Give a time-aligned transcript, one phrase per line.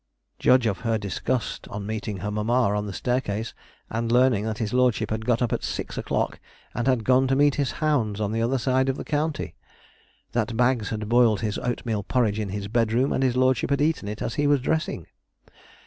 [0.39, 3.53] Judge of her disgust on meeting her mamma on the staircase
[3.91, 6.39] at learning that his lordship had got up at six o'clock,
[6.73, 9.53] and had gone to meet his hounds on the other side of the county.
[10.31, 14.07] That Baggs had boiled his oatmeal porridge in his bedroom, and his lordship had eaten
[14.07, 15.05] it as he was dressing.